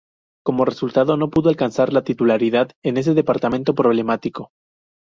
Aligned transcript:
Como 0.43 0.65
resultado, 0.65 1.15
no 1.15 1.29
pudo 1.29 1.49
alcanzar 1.49 1.93
la 1.93 2.03
titularidad 2.03 2.71
en 2.81 2.97
ese 2.97 3.13
departamento 3.13 3.75
problemático. 3.75 4.49